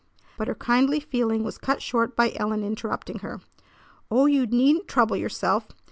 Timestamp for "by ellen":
2.15-2.63